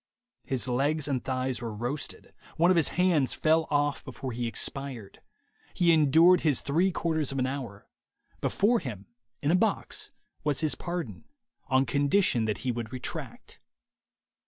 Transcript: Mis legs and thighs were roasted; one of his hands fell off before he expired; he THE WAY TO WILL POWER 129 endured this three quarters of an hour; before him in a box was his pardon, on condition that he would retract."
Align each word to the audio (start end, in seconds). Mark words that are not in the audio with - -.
Mis 0.49 0.67
legs 0.67 1.07
and 1.07 1.23
thighs 1.23 1.61
were 1.61 1.71
roasted; 1.71 2.33
one 2.57 2.71
of 2.71 2.75
his 2.75 2.87
hands 2.97 3.35
fell 3.35 3.67
off 3.69 4.03
before 4.03 4.31
he 4.31 4.47
expired; 4.47 5.21
he 5.75 5.85
THE 5.85 5.91
WAY 5.91 5.93
TO 5.93 5.99
WILL 5.99 6.05
POWER 6.29 6.31
129 6.31 6.31
endured 6.33 6.39
this 6.39 6.61
three 6.65 6.91
quarters 6.91 7.31
of 7.31 7.37
an 7.37 7.45
hour; 7.45 7.87
before 8.41 8.79
him 8.79 9.05
in 9.43 9.51
a 9.51 9.55
box 9.55 10.09
was 10.43 10.61
his 10.61 10.73
pardon, 10.73 11.25
on 11.67 11.85
condition 11.85 12.45
that 12.45 12.59
he 12.65 12.71
would 12.71 12.91
retract." 12.91 13.59